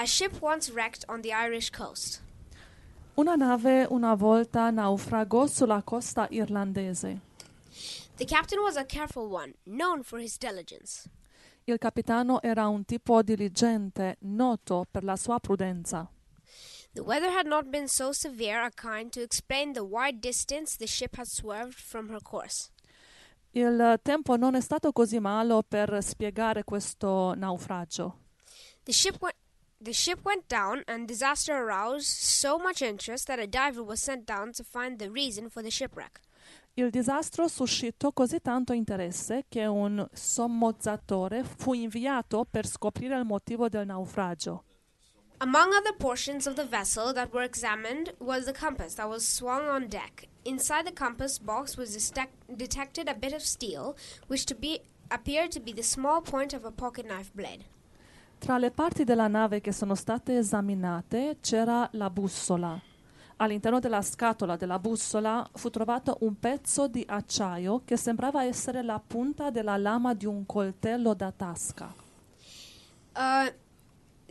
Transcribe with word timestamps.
A 0.00 0.06
ship 0.06 0.40
once 0.40 0.70
wrecked 0.70 1.04
on 1.08 1.22
the 1.22 1.32
Irish 1.32 1.70
coast. 1.70 2.20
Una 3.16 3.34
nave 3.34 3.84
una 3.90 4.14
volta 4.14 4.70
naufragò 4.70 5.48
sulla 5.48 5.82
costa 5.82 6.28
irlandese. 6.30 7.20
The 8.14 8.24
captain 8.24 8.60
was 8.60 8.76
a 8.76 8.84
careful 8.84 9.28
one, 9.28 9.54
known 9.64 10.04
for 10.04 10.20
his 10.20 10.38
diligence. 10.38 11.10
Il 11.64 11.78
capitano 11.78 12.40
era 12.40 12.68
un 12.68 12.84
tipo 12.84 13.22
diligente, 13.22 14.18
noto 14.20 14.86
per 14.88 15.02
la 15.02 15.16
sua 15.16 15.40
prudenza. 15.40 16.08
The 16.92 17.02
weather 17.02 17.30
had 17.30 17.46
not 17.46 17.68
been 17.68 17.88
so 17.88 18.12
severe 18.12 18.62
a 18.64 18.70
kind 18.70 19.10
to 19.10 19.20
explain 19.20 19.72
the 19.72 19.82
wide 19.82 20.20
distance 20.20 20.76
the 20.76 20.86
ship 20.86 21.16
had 21.16 21.26
swerved 21.26 21.74
from 21.74 22.08
her 22.10 22.22
course. 22.22 22.70
Il 23.50 23.98
tempo 24.02 24.36
non 24.36 24.54
è 24.54 24.60
stato 24.60 24.92
così 24.92 25.18
malo 25.18 25.64
per 25.64 25.98
spiegare 26.02 26.62
questo 26.62 27.34
naufragio. 27.34 28.18
The 28.84 28.92
ship 28.92 29.16
went 29.20 29.34
the 29.80 29.92
ship 29.92 30.24
went 30.24 30.48
down 30.48 30.82
and 30.88 31.06
disaster 31.06 31.52
aroused 31.56 32.06
so 32.06 32.58
much 32.58 32.82
interest 32.82 33.26
that 33.28 33.38
a 33.38 33.46
diver 33.46 33.82
was 33.82 34.00
sent 34.00 34.26
down 34.26 34.52
to 34.52 34.64
find 34.64 34.98
the 34.98 35.10
reason 35.10 35.48
for 35.48 35.62
the 35.62 35.70
shipwreck. 35.70 36.20
Il 36.74 36.90
disastro 36.90 37.48
suscitò 37.48 38.12
così 38.12 38.40
tanto 38.40 38.72
interesse 38.72 39.46
che 39.48 39.66
un 39.66 40.06
sommozzatore 40.12 41.42
fu 41.42 41.72
inviato 41.74 42.44
per 42.48 42.66
scoprire 42.66 43.16
il 43.18 43.24
motivo 43.24 43.68
del 43.68 43.86
naufragio. 43.86 44.62
Among 45.40 45.72
other 45.72 45.94
portions 45.96 46.46
of 46.46 46.54
the 46.54 46.64
vessel 46.64 47.12
that 47.12 47.32
were 47.32 47.44
examined 47.44 48.12
was 48.18 48.44
the 48.44 48.52
compass 48.52 48.94
that 48.94 49.08
was 49.08 49.26
swung 49.26 49.68
on 49.68 49.88
deck. 49.88 50.28
Inside 50.44 50.84
the 50.84 50.92
compass 50.92 51.38
box 51.38 51.76
was 51.76 51.94
destec- 51.94 52.34
detected 52.56 53.08
a 53.08 53.14
bit 53.14 53.32
of 53.32 53.42
steel, 53.42 53.96
which 54.26 54.46
to 54.46 54.54
be 54.54 54.80
appeared 55.10 55.52
to 55.52 55.60
be 55.60 55.72
the 55.72 55.82
small 55.82 56.20
point 56.20 56.52
of 56.52 56.64
a 56.64 56.72
pocket 56.72 57.06
knife 57.06 57.32
blade. 57.34 57.64
Tra 58.38 58.56
le 58.56 58.70
parti 58.70 59.04
della 59.04 59.26
nave 59.26 59.60
che 59.60 59.72
sono 59.72 59.94
state 59.94 60.38
esaminate 60.38 61.38
c'era 61.40 61.88
la 61.92 62.08
bussola. 62.08 62.80
All'interno 63.36 63.78
della 63.78 64.00
scatola 64.00 64.56
della 64.56 64.78
bussola 64.78 65.48
fu 65.54 65.70
trovato 65.70 66.18
un 66.20 66.38
pezzo 66.38 66.88
di 66.88 67.04
acciaio 67.06 67.82
che 67.84 67.96
sembrava 67.96 68.44
essere 68.44 68.82
la 68.82 69.00
punta 69.04 69.50
della 69.50 69.76
lama 69.76 70.14
di 70.14 70.24
un 70.24 70.46
coltello 70.46 71.14
da 71.14 71.30
tasca. 71.30 71.92
Uh, 73.14 73.52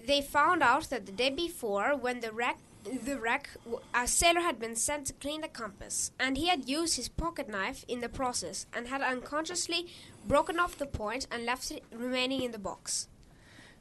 they 0.06 0.22
found 0.24 0.62
out 0.62 0.88
that 0.88 1.04
the 1.04 1.14
day 1.14 1.32
before, 1.32 1.96
when 1.96 2.20
the 2.20 2.32
wreck, 2.32 2.58
the 2.84 3.18
wreck, 3.18 3.58
a 3.94 4.08
sailor 4.08 4.42
had 4.42 4.58
been 4.58 4.76
sent 4.76 5.06
to 5.06 5.14
clean 5.20 5.42
the 5.42 5.50
compass, 5.52 6.12
and 6.18 6.38
he 6.38 6.50
had 6.50 6.68
used 6.68 6.96
his 6.96 7.10
pocket 7.10 7.48
knife 7.50 7.84
in 7.88 8.00
the 8.00 8.10
process, 8.10 8.66
and 8.74 8.88
had 8.88 9.02
unconsciously 9.02 9.88
broken 10.26 10.60
off 10.60 10.78
the 10.78 10.86
point 10.86 11.28
and 11.30 11.46
left 11.46 11.70
it 11.72 11.84
remaining 11.92 12.42
in 12.42 12.52
the 12.52 12.60
box. 12.60 13.08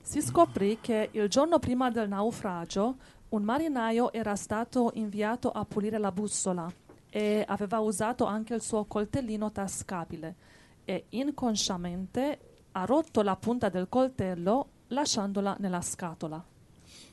Si 0.07 0.23
scoprì 0.23 0.79
che 0.81 1.09
il 1.11 1.29
giorno 1.29 1.59
prima 1.59 1.91
del 1.91 2.09
naufragio 2.09 2.97
un 3.31 3.43
marinaio 3.43 4.13
era 4.13 4.37
stato 4.37 4.93
inviato 4.95 5.51
a 5.51 5.65
pulire 5.65 5.99
la 5.99 6.13
bussola 6.13 6.73
e 7.11 7.45
aveva 7.47 7.81
usato 7.81 8.25
anche 8.25 8.55
il 8.55 8.63
suo 8.63 8.85
coltellino 8.85 9.51
tascabile 9.51 10.37
e 10.85 11.07
inconsciamente 11.09 12.39
ha 12.71 12.85
rotto 12.85 13.21
la 13.23 13.35
punta 13.35 13.69
del 13.69 13.89
coltello 13.89 14.69
lasciandola 14.89 15.57
nella 15.59 15.81
scatola. 15.81 16.43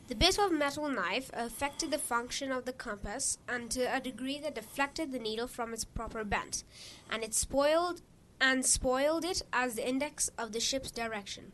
The 0.05 0.15
bit 0.15 0.37
of 0.37 0.51
metal 0.51 0.87
knife 0.87 1.33
affected 1.33 1.89
the 1.89 1.97
function 1.97 2.51
of 2.51 2.63
the 2.65 2.75
compass 2.75 3.39
and 3.47 3.71
to 3.71 3.81
a 3.91 3.99
degree 3.99 4.39
that 4.39 4.53
deflected 4.53 5.09
the 5.09 5.19
needle 5.19 5.47
from 5.47 5.73
its 5.73 5.83
proper 5.83 6.23
bent, 6.23 6.63
and 7.09 7.23
it 7.23 7.33
spoiled 7.33 8.03
and 8.39 8.63
spoiled 8.63 9.23
it 9.23 9.43
as 9.49 9.73
the 9.73 9.83
index 9.83 10.29
of 10.37 10.51
the 10.51 10.59
ship's 10.59 10.91
direction. 10.91 11.53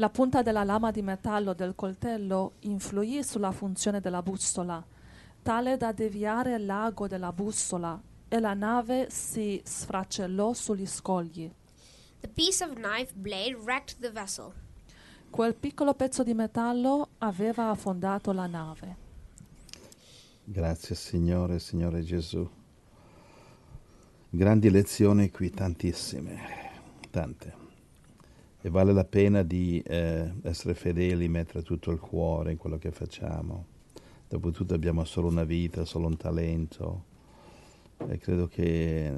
La 0.00 0.10
punta 0.10 0.42
della 0.42 0.62
lama 0.62 0.92
di 0.92 1.02
metallo 1.02 1.54
del 1.54 1.74
coltello 1.74 2.52
influì 2.60 3.24
sulla 3.24 3.50
funzione 3.50 3.98
della 3.98 4.22
bussola, 4.22 4.84
tale 5.42 5.76
da 5.76 5.90
deviare 5.90 6.56
l'ago 6.56 7.08
della 7.08 7.32
bussola 7.32 8.00
e 8.28 8.38
la 8.38 8.54
nave 8.54 9.10
si 9.10 9.60
sfracellò 9.64 10.52
sugli 10.52 10.86
scogli. 10.86 11.50
The 12.20 12.28
piece 12.28 12.62
of 12.62 12.74
knife 12.74 13.12
blade 13.12 13.56
wrecked 13.56 13.98
the 13.98 14.12
vessel. 14.12 14.52
Quel 15.30 15.56
piccolo 15.56 15.94
pezzo 15.94 16.22
di 16.22 16.32
metallo 16.32 17.08
aveva 17.18 17.70
affondato 17.70 18.30
la 18.30 18.46
nave. 18.46 18.96
Grazie 20.44 20.94
Signore, 20.94 21.58
Signore 21.58 22.02
Gesù. 22.02 22.48
Grandi 24.30 24.70
lezioni 24.70 25.32
qui, 25.32 25.50
tantissime, 25.50 26.38
tante. 27.10 27.67
E 28.60 28.70
vale 28.70 28.92
la 28.92 29.04
pena 29.04 29.42
di 29.42 29.80
eh, 29.80 30.32
essere 30.42 30.74
fedeli, 30.74 31.28
mettere 31.28 31.62
tutto 31.62 31.90
il 31.90 32.00
cuore 32.00 32.52
in 32.52 32.56
quello 32.58 32.76
che 32.76 32.90
facciamo. 32.90 33.66
Dopotutto 34.28 34.74
abbiamo 34.74 35.04
solo 35.04 35.28
una 35.28 35.44
vita, 35.44 35.84
solo 35.84 36.06
un 36.06 36.16
talento. 36.16 37.04
E 38.08 38.18
credo 38.18 38.48
che, 38.48 39.12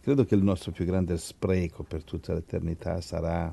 credo 0.00 0.24
che 0.24 0.34
il 0.34 0.42
nostro 0.42 0.72
più 0.72 0.84
grande 0.84 1.16
spreco 1.16 1.84
per 1.84 2.02
tutta 2.04 2.34
l'eternità 2.34 3.00
sarà 3.00 3.52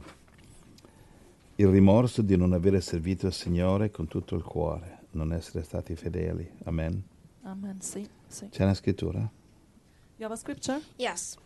il 1.56 1.68
rimorso 1.68 2.22
di 2.22 2.36
non 2.36 2.53
avere 2.53 2.81
servito 2.81 3.28
il 3.28 3.34
Signore 3.34 3.92
con 3.92 4.08
tutto 4.08 4.36
il 4.36 4.44
cuore, 4.44 5.06
non 5.12 5.31
essere 5.31 5.63
stati 5.63 5.96
fedeli. 5.96 6.50
Amen. 6.63 7.03
Amen. 7.44 7.80
Sì, 7.81 8.08
sì. 8.28 8.50
C'è 8.50 8.63
una 8.63 8.74
scrittura? 8.74 9.19
You 9.19 10.25
have 10.25 10.34
a 10.34 10.38
scripture? 10.38 10.81
Yes. 10.98 11.38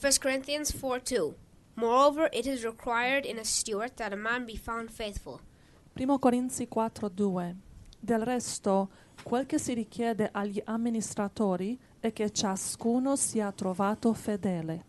1 0.00 0.12
Corinthians 0.20 0.72
4 0.78 1.16
2. 1.16 1.34
Moreover, 1.74 2.28
it 2.32 2.46
is 2.46 2.64
required 2.64 3.24
in 3.24 3.38
a 3.38 3.44
steward 3.44 3.96
that 3.96 4.12
a 4.12 4.16
man 4.16 4.44
be 4.44 4.56
found 4.56 4.90
faithful. 4.90 5.40
1 5.94 6.18
Corinzi 6.18 6.68
4:2 6.68 7.54
Del 7.98 8.24
resto, 8.24 8.90
quel 9.22 9.46
che 9.46 9.58
si 9.58 9.74
richiede 9.74 10.28
agli 10.32 10.60
amministratori 10.64 11.78
è 12.00 12.12
che 12.12 12.30
ciascuno 12.30 13.16
sia 13.16 13.50
trovato 13.52 14.12
fedele. 14.12 14.84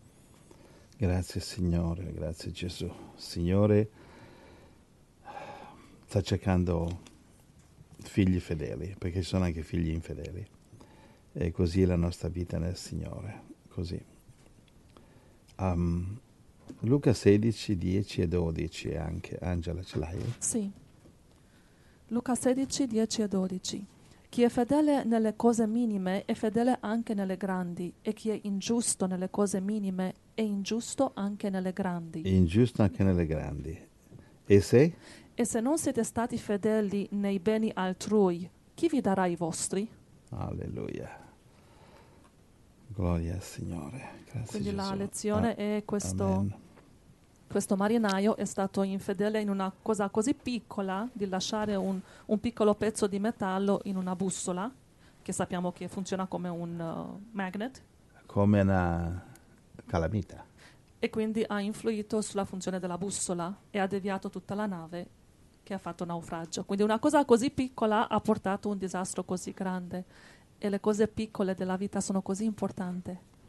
Grazie 0.98 1.40
Signore, 1.40 2.12
grazie 2.12 2.52
Gesù. 2.52 2.90
Signore 3.14 3.90
sta 6.06 6.22
cercando 6.22 7.00
figli 7.98 8.38
fedeli, 8.40 8.94
perché 8.98 9.22
ci 9.22 9.28
sono 9.28 9.44
anche 9.44 9.62
figli 9.62 9.90
infedeli. 9.90 10.46
E 11.32 11.50
così 11.52 11.82
è 11.82 11.86
la 11.86 11.96
nostra 11.96 12.28
vita 12.28 12.58
nel 12.58 12.76
Signore, 12.76 13.42
così. 13.68 14.02
Um, 15.58 16.18
Luca 16.80 17.12
16, 17.12 17.76
10 17.76 18.20
e 18.22 18.28
12 18.28 18.94
anche. 18.94 19.38
Angela, 19.40 19.82
ce 19.82 19.98
l'hai? 19.98 20.34
Sì. 20.38 20.70
Luca 22.08 22.34
16, 22.34 22.86
10 22.86 23.22
e 23.22 23.28
12. 23.28 23.86
Chi 24.28 24.42
è 24.42 24.48
fedele 24.48 25.04
nelle 25.04 25.34
cose 25.36 25.66
minime 25.66 26.24
è 26.24 26.34
fedele 26.34 26.76
anche 26.80 27.14
nelle 27.14 27.36
grandi, 27.36 27.92
e 28.02 28.12
chi 28.12 28.30
è 28.30 28.38
ingiusto 28.42 29.06
nelle 29.06 29.30
cose 29.30 29.60
minime 29.60 30.14
è 30.34 30.42
ingiusto 30.42 31.12
anche 31.14 31.48
nelle 31.48 31.72
grandi. 31.72 32.22
Ingiusto 32.36 32.82
anche 32.82 33.02
nelle 33.02 33.26
grandi. 33.26 33.78
E 34.44 34.60
se? 34.60 34.94
E 35.34 35.44
se 35.44 35.60
non 35.60 35.78
siete 35.78 36.04
stati 36.04 36.36
fedeli 36.38 37.08
nei 37.12 37.38
beni 37.38 37.70
altrui, 37.72 38.48
chi 38.74 38.88
vi 38.88 39.00
darà 39.00 39.26
i 39.26 39.36
vostri? 39.36 39.88
Alleluia. 40.30 41.24
Gloria 42.88 43.34
al 43.34 43.42
Signore. 43.42 44.24
Grazie 44.30 44.50
Quindi 44.50 44.74
la 44.74 44.82
Gesù. 44.84 44.96
lezione 44.96 45.50
Ah, 45.50 45.56
è 45.56 45.82
questo, 45.84 46.24
Amen. 46.24 46.54
Questo 47.48 47.76
marinaio 47.76 48.36
è 48.36 48.44
stato 48.44 48.82
infedele 48.82 49.40
in 49.40 49.48
una 49.48 49.72
cosa 49.82 50.08
così 50.08 50.34
piccola 50.34 51.08
di 51.12 51.28
lasciare 51.28 51.74
un, 51.74 51.98
un 52.26 52.40
piccolo 52.40 52.74
pezzo 52.74 53.06
di 53.06 53.18
metallo 53.18 53.80
in 53.84 53.96
una 53.96 54.14
bussola, 54.16 54.70
che 55.22 55.32
sappiamo 55.32 55.72
che 55.72 55.88
funziona 55.88 56.26
come 56.26 56.48
un 56.48 56.78
uh, 56.78 57.20
magnet, 57.32 57.82
Come 58.26 58.60
una 58.60 59.24
calamita. 59.86 60.44
e 60.98 61.10
quindi 61.10 61.44
ha 61.46 61.60
influito 61.60 62.20
sulla 62.20 62.44
funzione 62.44 62.78
della 62.78 62.98
bussola 62.98 63.54
e 63.70 63.78
ha 63.78 63.86
deviato 63.86 64.28
tutta 64.30 64.54
la 64.54 64.66
nave 64.66 65.08
che 65.62 65.74
ha 65.74 65.78
fatto 65.78 66.04
naufragio. 66.04 66.64
Quindi 66.64 66.84
una 66.84 66.98
cosa 66.98 67.24
così 67.24 67.50
piccola 67.50 68.08
ha 68.08 68.20
portato 68.20 68.68
un 68.68 68.78
disastro 68.78 69.24
così 69.24 69.52
grande 69.52 70.04
e 70.58 70.68
le 70.68 70.80
cose 70.80 71.08
piccole 71.08 71.54
della 71.54 71.76
vita 71.76 72.00
sono 72.00 72.22
così 72.22 72.44
importanti. 72.44 73.16